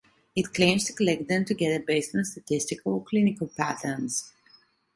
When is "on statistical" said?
2.15-2.93